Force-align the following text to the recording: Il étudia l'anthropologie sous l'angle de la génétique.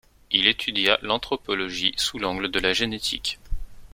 Il 0.31 0.47
étudia 0.47 0.97
l'anthropologie 1.03 1.93
sous 1.95 2.17
l'angle 2.17 2.49
de 2.49 2.59
la 2.59 2.73
génétique. 2.73 3.37